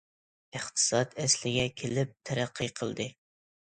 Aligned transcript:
——ئىقتىساد 0.59 1.13
ئەسلىگە 1.25 1.69
كېلىپ 1.83 2.19
تەرەققىي 2.31 2.77
قىلدى. 2.83 3.13